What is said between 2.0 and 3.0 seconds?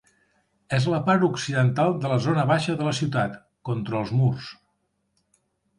de la zona baixa de la